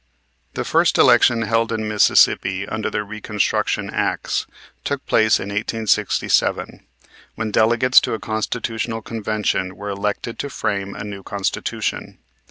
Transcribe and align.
The 0.55 0.65
first 0.65 0.97
election 0.97 1.43
held 1.43 1.71
in 1.71 1.87
Mississippi 1.87 2.67
under 2.67 2.89
the 2.89 3.03
Reconstruction 3.03 3.87
Acts 3.91 4.47
took 4.83 5.05
place 5.05 5.39
in 5.39 5.49
1867, 5.49 6.87
when 7.35 7.51
delegates 7.51 8.01
to 8.01 8.15
a 8.15 8.19
Constitutional 8.19 9.03
Convention 9.03 9.75
were 9.75 9.89
elected 9.89 10.39
to 10.39 10.49
frame 10.49 10.95
a 10.95 11.03
new 11.03 11.21
Constitution. 11.21 12.17